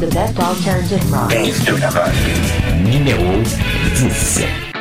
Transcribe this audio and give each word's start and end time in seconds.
The 0.00 0.06
best 0.08 0.38
alternative 0.38 1.12
rock. 1.12 1.32
La 1.32 1.90
rock. 1.90 2.12
Numéro 2.84 3.42
10. 3.96 4.71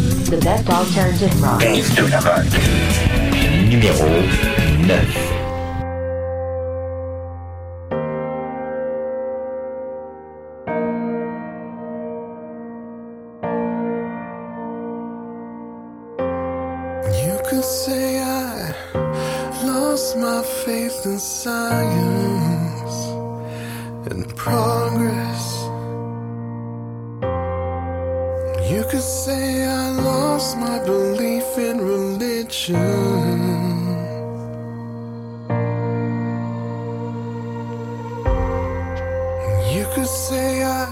The 0.00 0.40
best 0.42 0.68
alternative 0.70 1.42
rock. 1.42 1.60
Dave 1.60 1.94
de 1.94 2.02
la 2.08 2.20
rock. 2.20 2.46
Numéro 3.68 4.06
9. 4.86 5.40
You 17.26 17.38
could 17.48 17.64
say 17.64 18.20
I 18.22 18.72
lost 19.64 20.16
my 20.16 20.42
faith 20.64 21.04
in 21.04 21.18
science 21.18 22.96
and 24.10 24.34
progress. 24.36 24.69
In 31.60 31.78
religion. 31.78 32.76
You 39.74 39.84
could 39.94 40.06
say 40.06 40.62
I 40.64 40.86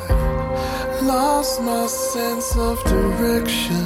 lost 1.03 1.63
my 1.63 1.87
sense 1.87 2.57
of 2.57 2.77
direction. 2.85 3.85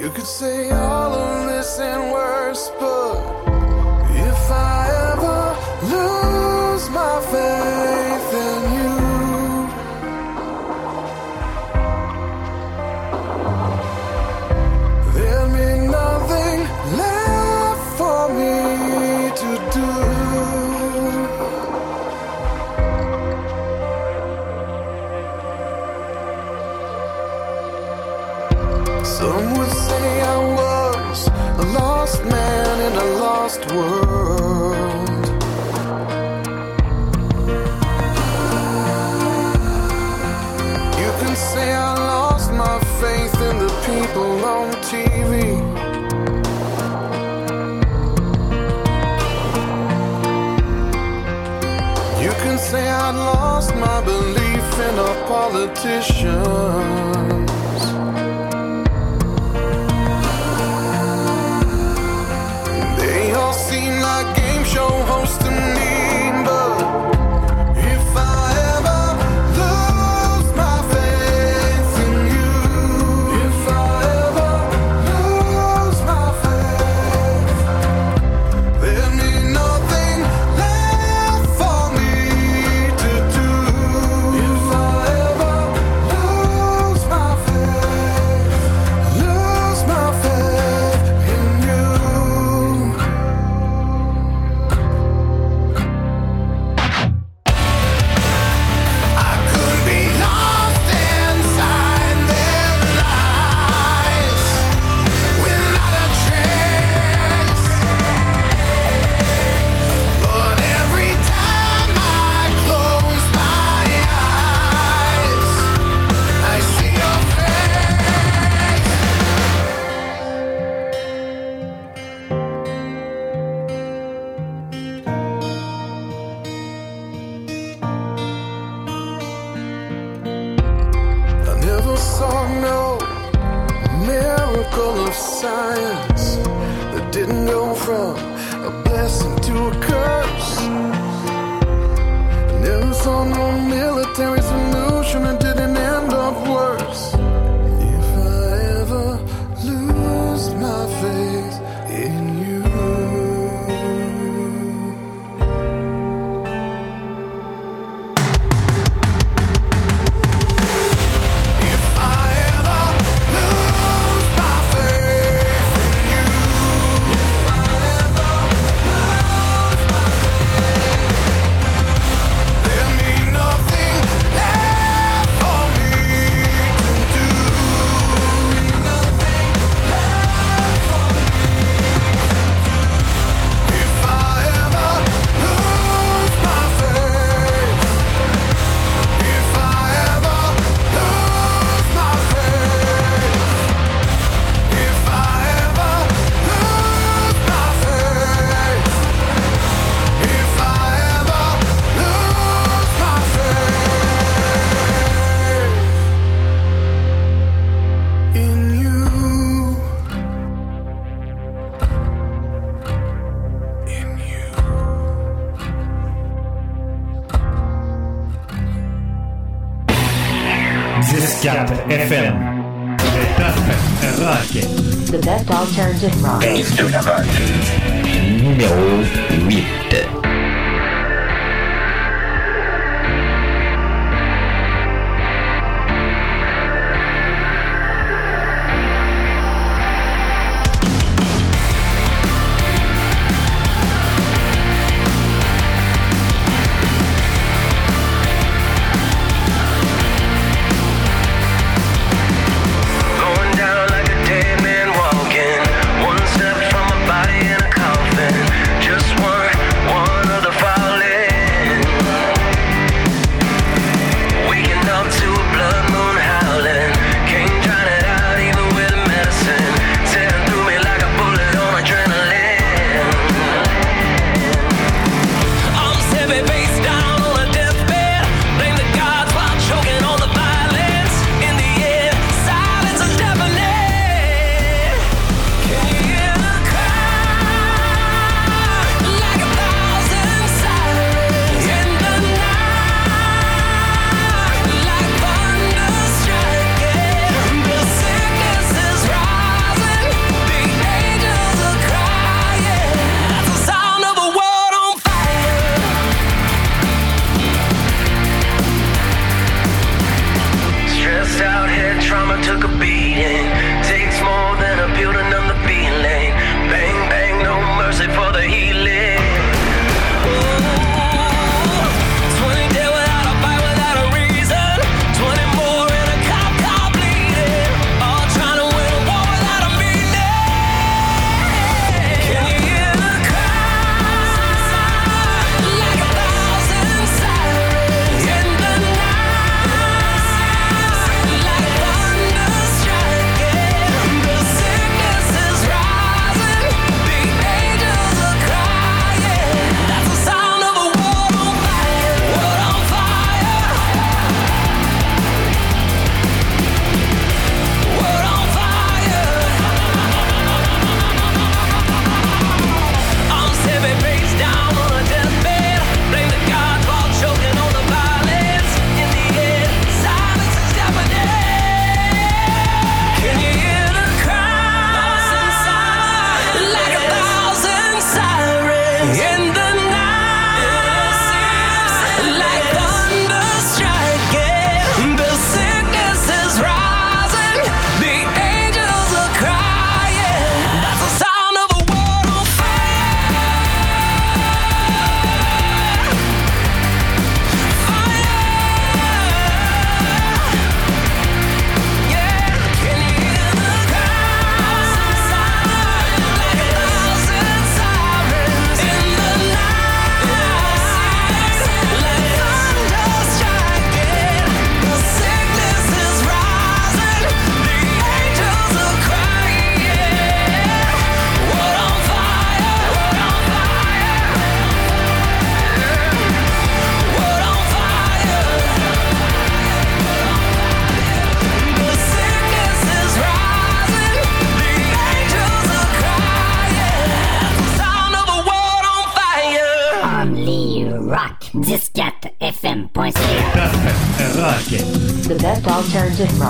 You 0.00 0.10
could 0.10 0.26
say 0.26 0.70
all 0.70 1.12
of 1.14 1.46
this 1.46 1.78
and 1.78 2.12
worse, 2.12 2.70
but 2.80 2.95
politician. 55.26 57.15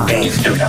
Base 0.04 0.42
de 0.42 0.56
la 0.56 0.68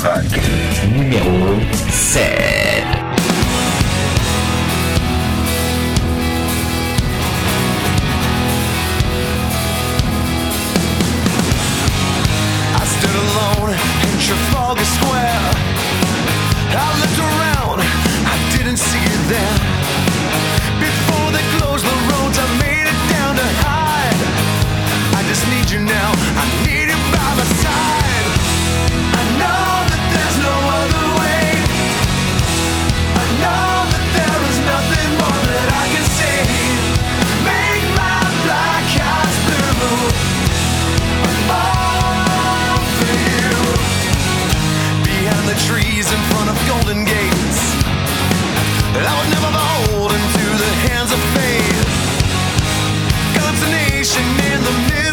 in 54.57 54.63
the 54.63 54.71
middle 54.89 55.06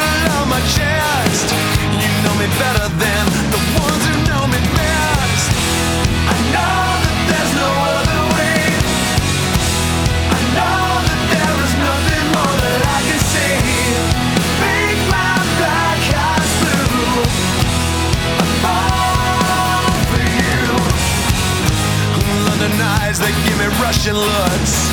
Russian 23.94 24.16
Lutz. 24.16 24.90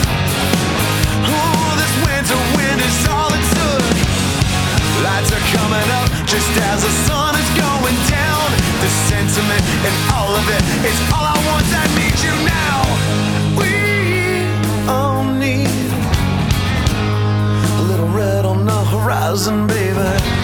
Ooh, 1.25 1.72
this 1.81 1.93
winter 2.05 2.38
wind 2.55 2.79
is 2.79 3.08
all 3.10 3.34
it 3.34 3.46
took. 3.58 3.96
Lights 5.01 5.31
are 5.34 5.46
coming 5.58 5.89
up 5.98 6.08
just 6.27 6.51
as 6.70 6.84
the 6.84 6.93
sun 7.10 7.34
is 7.34 7.50
going 7.58 7.98
down. 8.13 8.46
The 8.79 8.89
sentiment 9.10 9.63
and 9.88 9.96
all 10.13 10.36
of 10.36 10.46
it 10.50 10.62
is 10.86 10.98
all 11.12 11.25
I 11.25 11.38
want. 11.50 11.65
I 11.81 11.88
need 11.98 12.17
you 12.22 12.36
now. 12.46 12.77
We 13.58 13.74
all 14.88 15.24
need 15.34 15.89
a 17.79 17.84
little 17.89 18.10
red 18.10 18.46
on 18.46 18.65
the 18.65 18.84
horizon, 18.93 19.65
baby. 19.65 20.40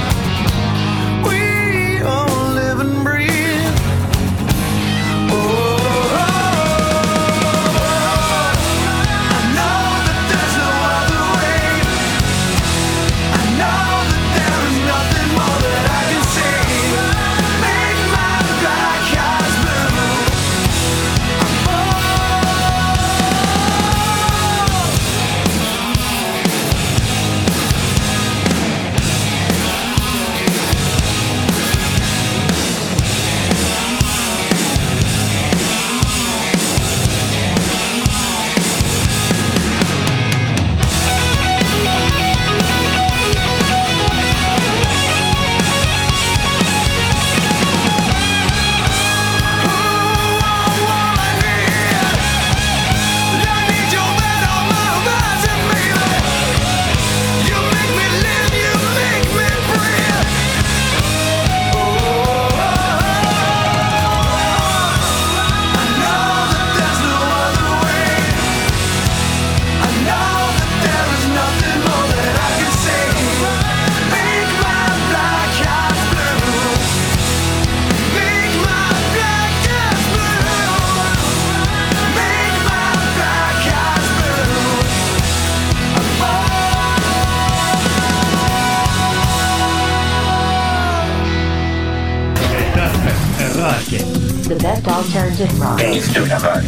Baisse 95.76 96.12
de 96.14 96.24
la. 96.26 96.62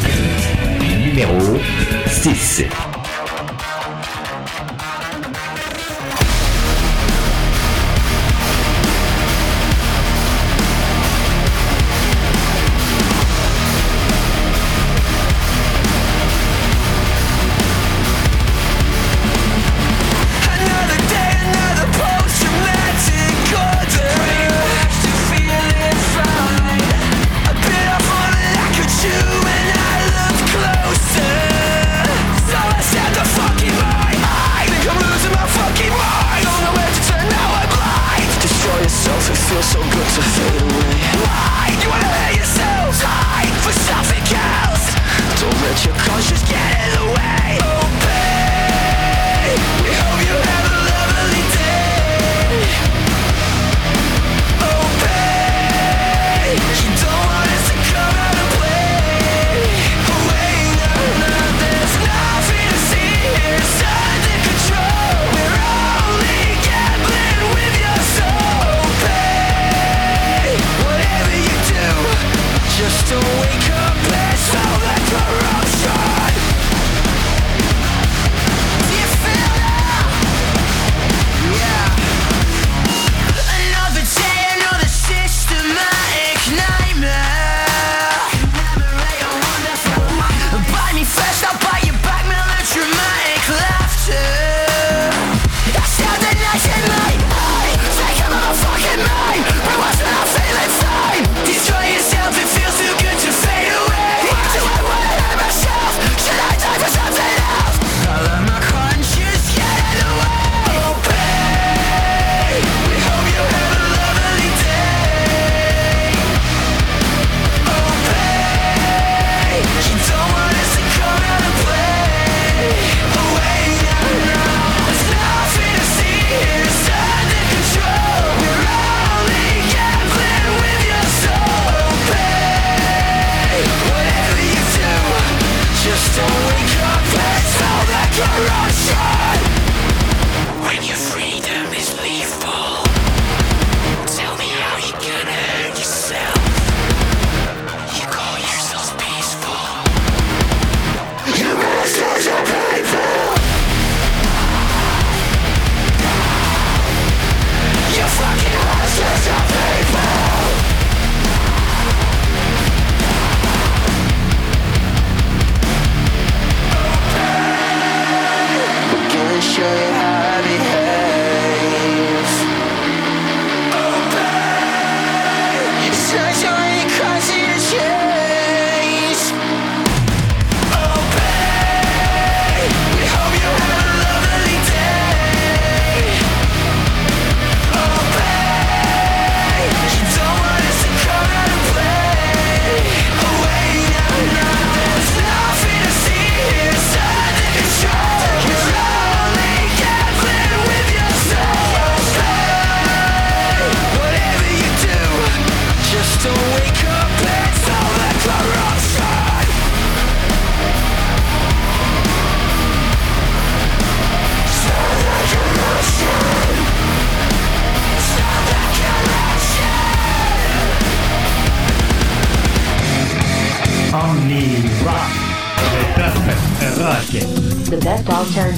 Numéro 0.82 1.60
6. 2.08 2.64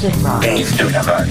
Music 0.02 0.24
Box. 0.24 1.31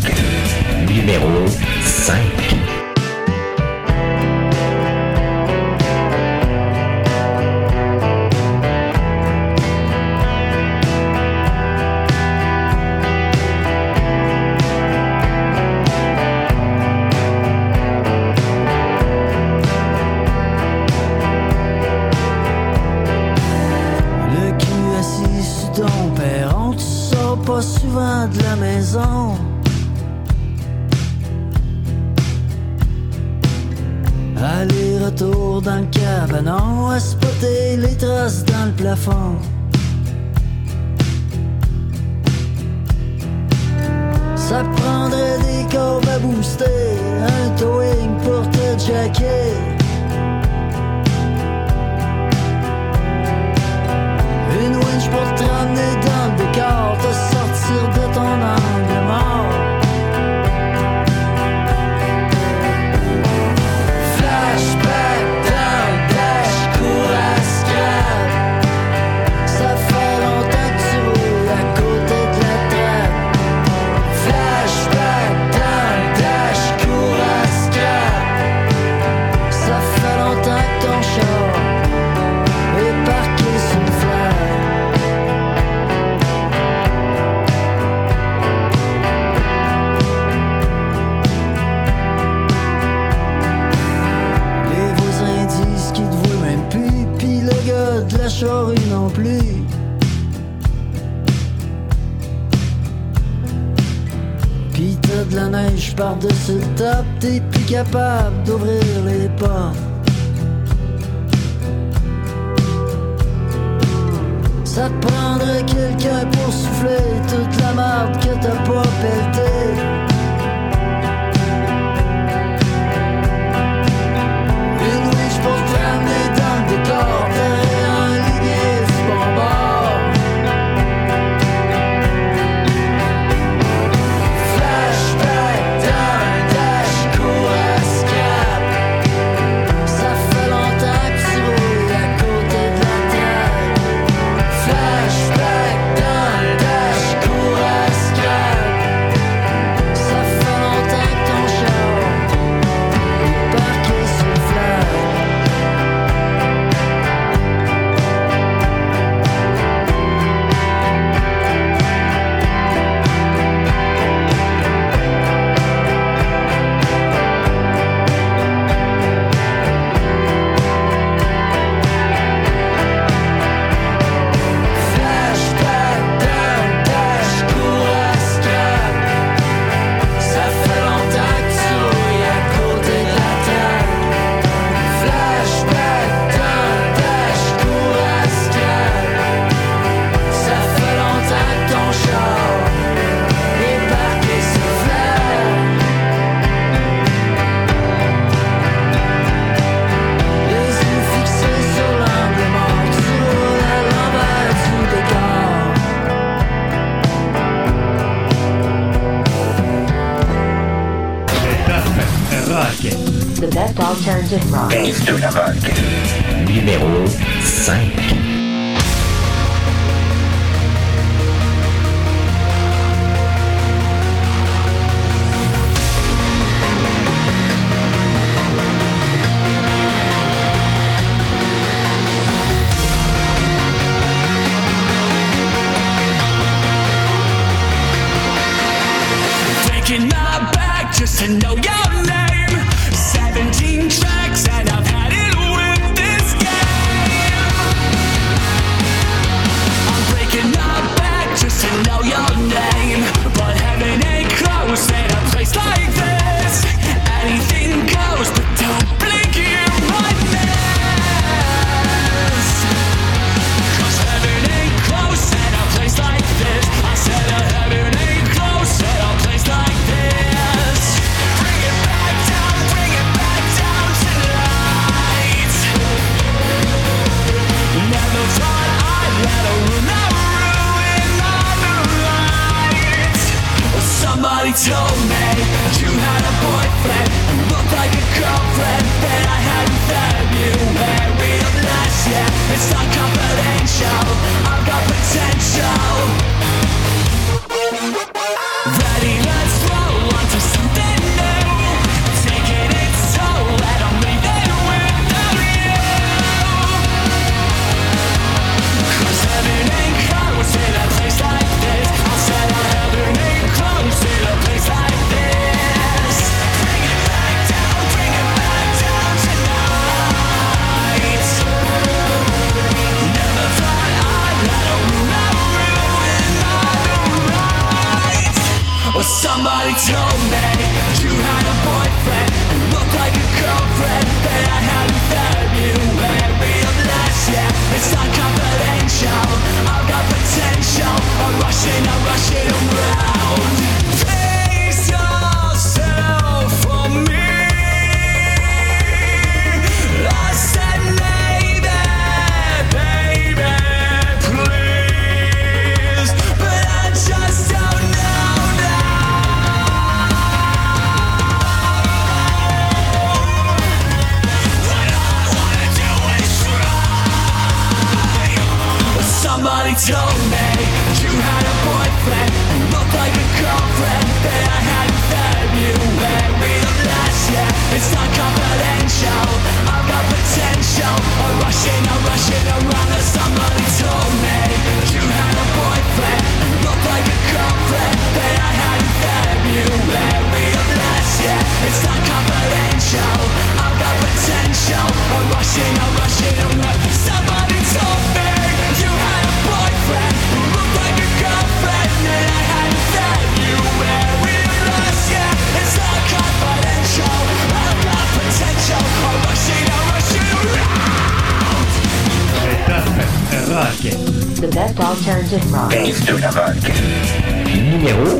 Numéro 417.54 418.18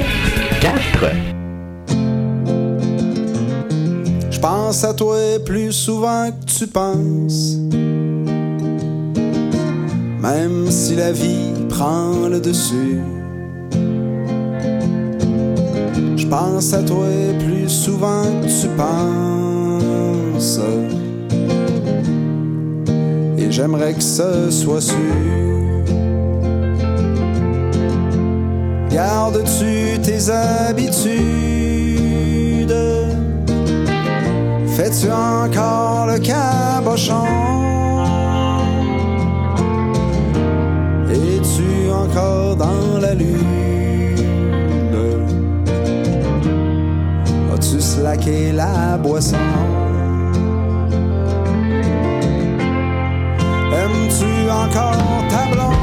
4. 0.61 0.77
Je 4.31 4.38
pense 4.38 4.85
à 4.85 4.94
toi 4.94 5.18
plus 5.44 5.73
souvent 5.73 6.31
que 6.31 6.44
tu 6.46 6.68
penses. 6.68 7.57
Même 10.23 10.70
si 10.70 10.94
la 10.94 11.11
vie 11.11 11.51
prend 11.68 12.29
le 12.29 12.38
dessus. 12.38 13.01
Je 16.16 16.27
pense 16.29 16.73
à 16.73 16.85
toi 16.85 17.09
plus 17.44 17.68
souvent 17.68 18.23
que 18.40 18.46
tu 18.46 18.68
penses. 20.37 20.61
Et 23.37 23.51
j'aimerais 23.51 23.94
que 23.94 24.03
ce 24.03 24.49
soit 24.53 24.81
sûr. 24.81 25.49
Gardes-tu 29.00 29.98
tes 30.02 30.28
habitudes? 30.28 31.08
Fais-tu 34.76 35.10
encore 35.10 36.06
le 36.06 36.18
cabochon? 36.18 37.24
Es-tu 41.10 41.90
encore 41.90 42.56
dans 42.56 42.98
la 43.00 43.14
lune? 43.14 44.18
As-tu 47.54 47.80
slaqué 47.80 48.52
la 48.52 48.98
boisson? 48.98 49.38
Aimes-tu 53.72 54.50
encore 54.50 55.24
ta 55.30 55.46
blonde? 55.50 55.80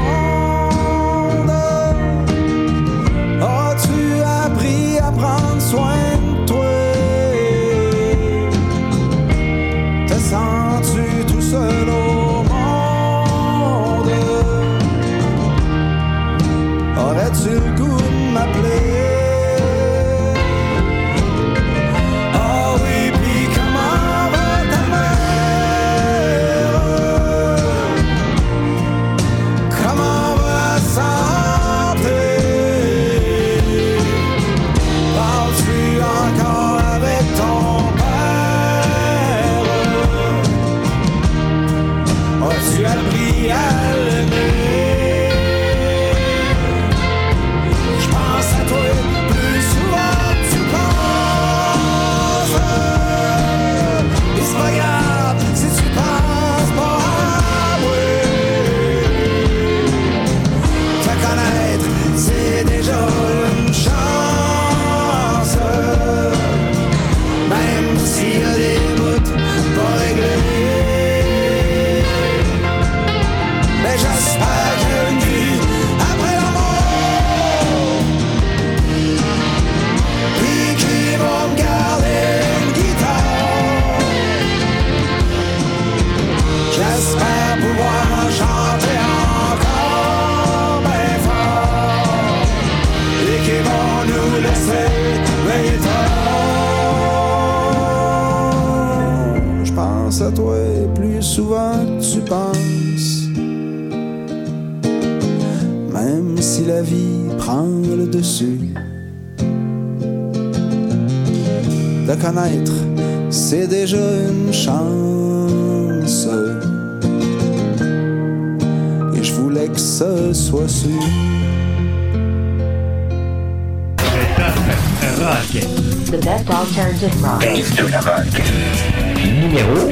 numéro 129.48 129.88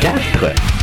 4. 0.00 0.77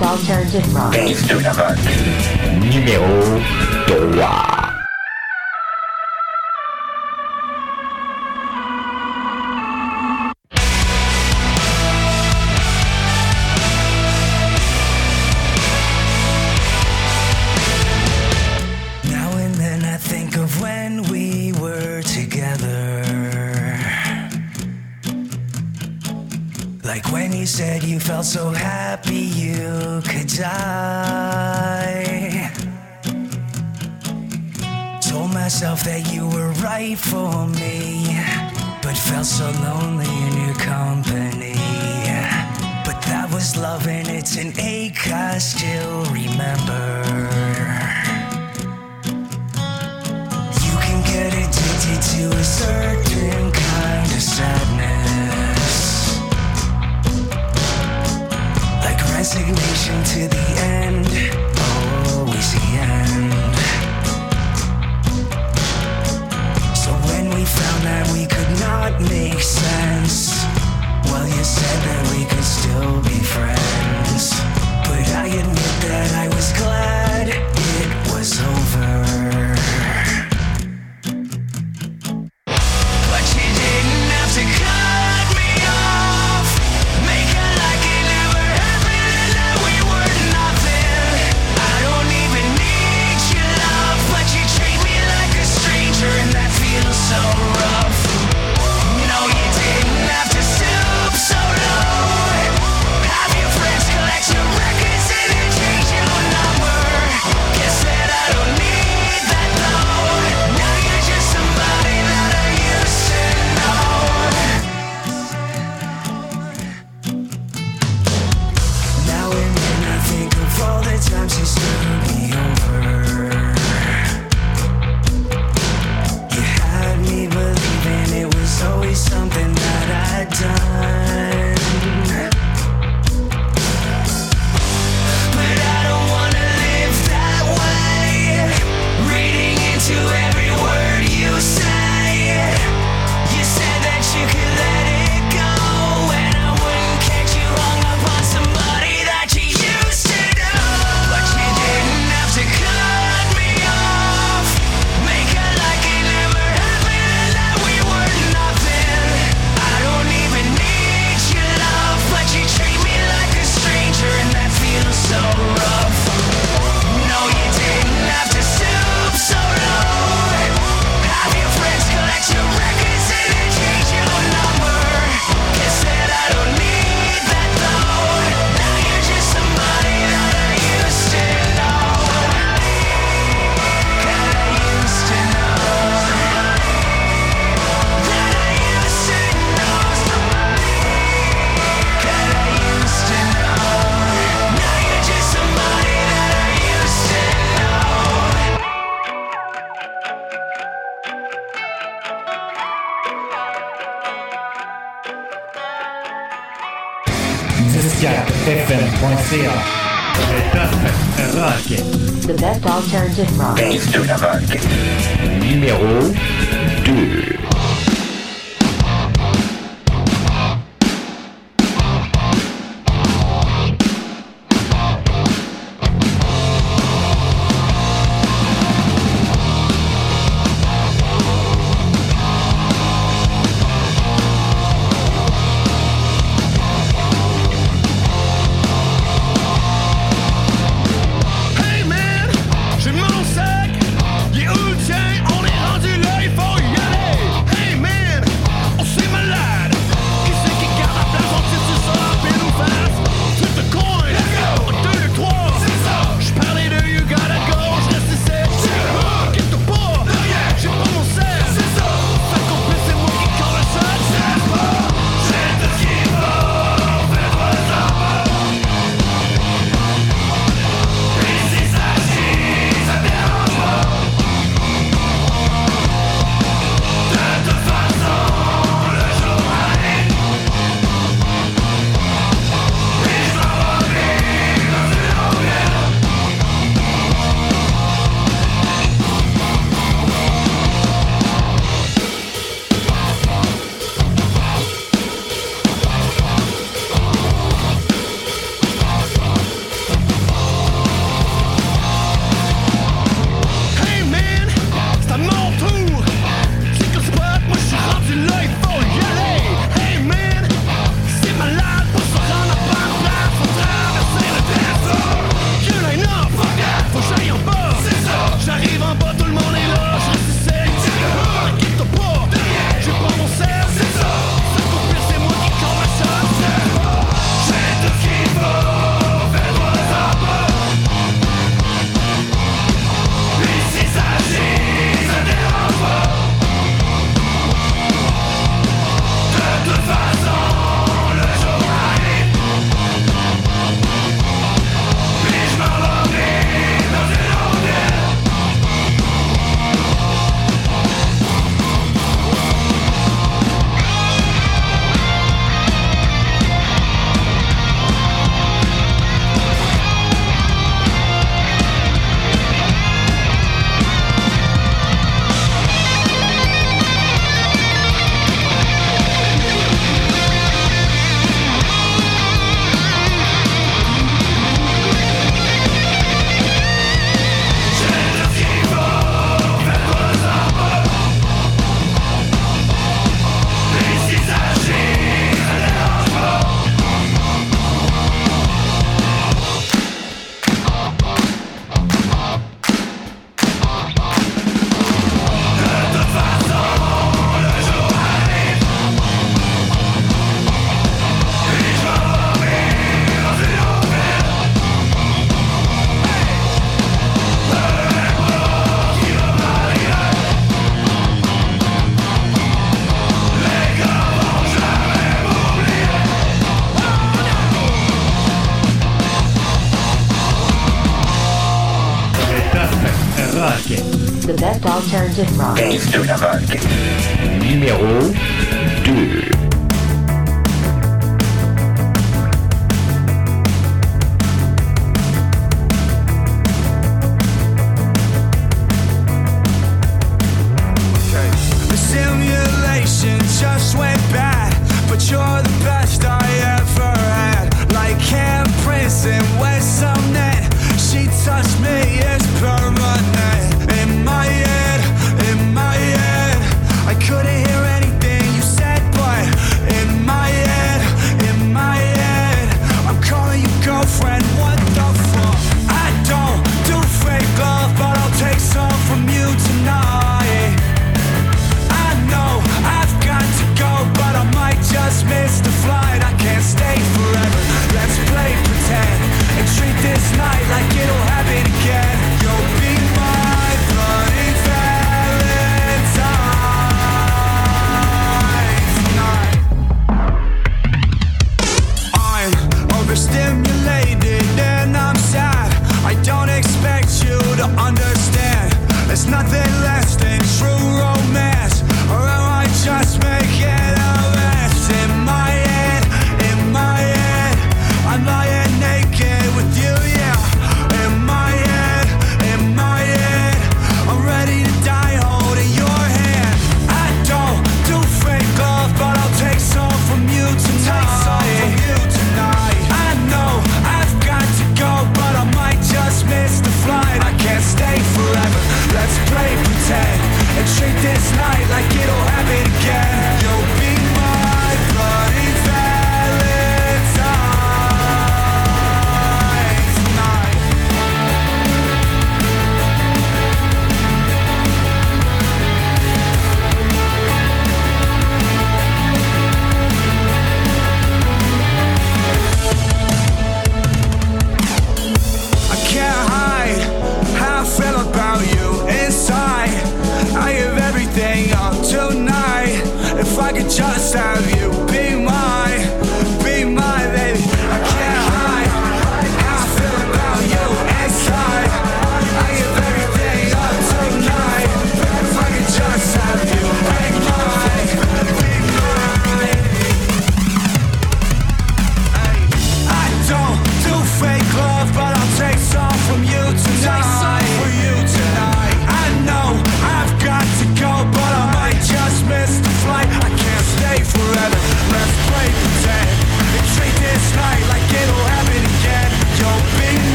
Rock 0.00 0.10
Alternative 0.10 0.74
Rock. 0.74 0.92
Dance 0.92 1.26
to 1.28 1.34
the 1.34 1.50
Rock. 1.50 1.76
Numéro 2.60 3.40
3. 3.86 4.61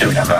Yo 0.00 0.12
la 0.12 0.37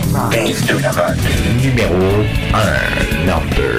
Bande 0.00 0.34
de 0.34 1.62
Numéro 1.62 1.94
1. 2.52 3.73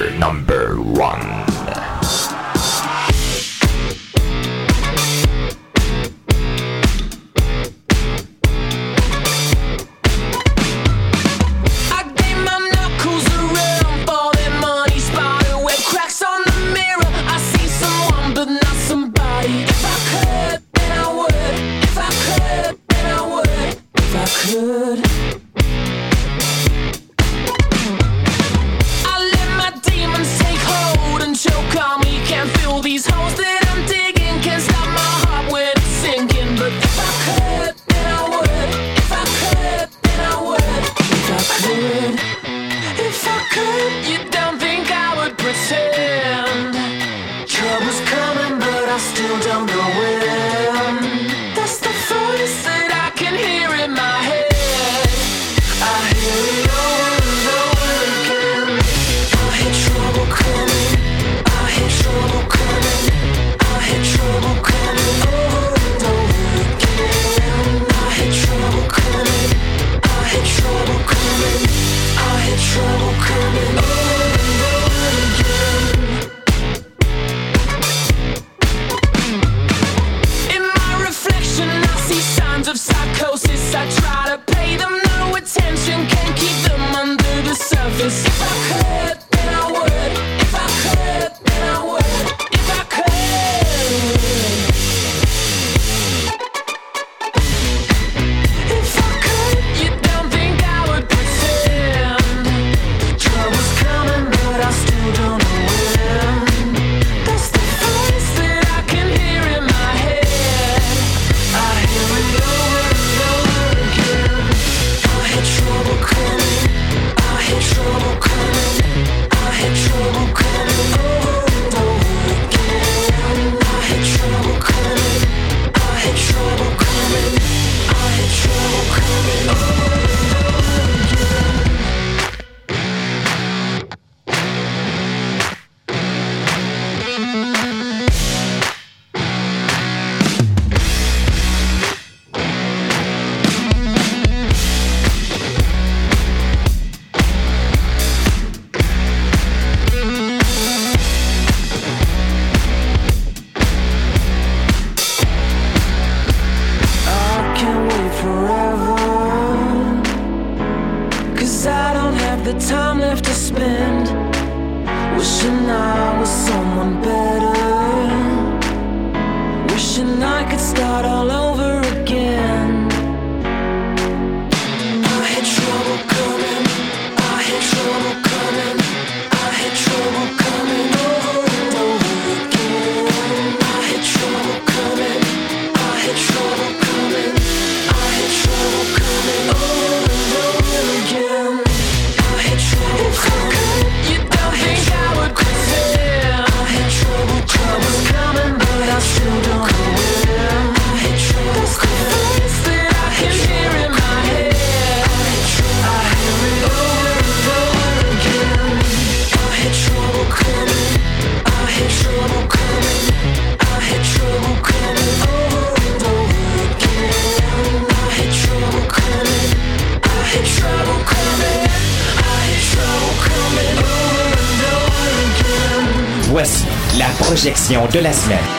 de 227.96 228.02
la 228.02 228.12
semaine. 228.12 228.55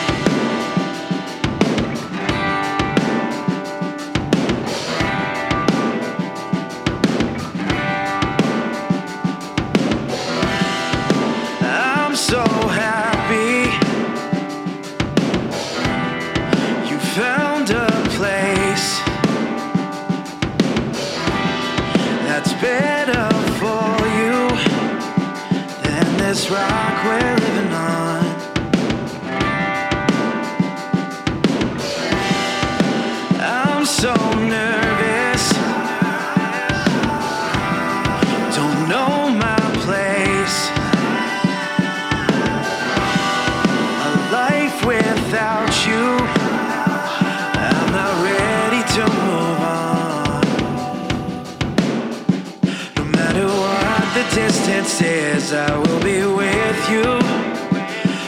it 54.70 54.86
says 54.86 55.54
I 55.54 55.78
will 55.78 56.00
be 56.02 56.26
with 56.26 56.90
you. 56.90 57.04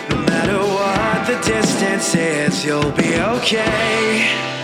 No 0.10 0.18
matter 0.26 0.60
what 0.60 1.28
the 1.28 1.38
distance 1.46 2.16
is, 2.16 2.66
you'll 2.66 2.92
be 2.92 3.16
okay. 3.16 4.59